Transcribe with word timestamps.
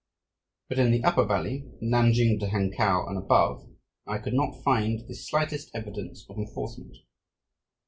But 0.67 0.79
in 0.79 0.89
the 0.89 1.03
upper 1.03 1.23
valley, 1.25 1.59
from 1.77 1.91
Nanking 1.91 2.39
to 2.39 2.47
Hankow 2.47 3.07
and 3.07 3.19
above, 3.19 3.69
I 4.07 4.17
could 4.17 4.33
not 4.33 4.63
find 4.63 5.01
the 5.07 5.13
slightest 5.13 5.69
evidence 5.75 6.25
of 6.27 6.39
enforcement. 6.39 6.97